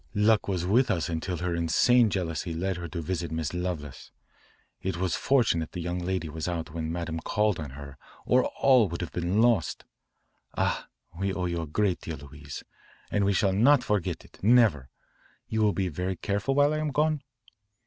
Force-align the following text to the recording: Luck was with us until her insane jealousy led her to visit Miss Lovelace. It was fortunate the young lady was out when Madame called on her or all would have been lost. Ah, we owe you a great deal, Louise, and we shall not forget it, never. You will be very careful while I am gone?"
Luck 0.15 0.47
was 0.47 0.65
with 0.65 0.89
us 0.89 1.09
until 1.09 1.37
her 1.37 1.53
insane 1.53 2.09
jealousy 2.09 2.55
led 2.55 2.77
her 2.77 2.87
to 2.87 3.03
visit 3.03 3.31
Miss 3.31 3.53
Lovelace. 3.53 4.09
It 4.81 4.97
was 4.97 5.13
fortunate 5.15 5.73
the 5.73 5.79
young 5.79 5.99
lady 5.99 6.27
was 6.27 6.47
out 6.47 6.73
when 6.73 6.91
Madame 6.91 7.19
called 7.19 7.59
on 7.59 7.69
her 7.77 7.99
or 8.25 8.45
all 8.45 8.89
would 8.89 9.01
have 9.01 9.11
been 9.11 9.43
lost. 9.43 9.85
Ah, 10.57 10.87
we 11.15 11.31
owe 11.31 11.45
you 11.45 11.61
a 11.61 11.67
great 11.67 12.01
deal, 12.01 12.17
Louise, 12.17 12.63
and 13.11 13.25
we 13.25 13.33
shall 13.33 13.53
not 13.53 13.83
forget 13.83 14.25
it, 14.25 14.39
never. 14.41 14.89
You 15.47 15.61
will 15.61 15.71
be 15.73 15.87
very 15.87 16.15
careful 16.15 16.55
while 16.55 16.73
I 16.73 16.79
am 16.79 16.89
gone?" 16.89 17.21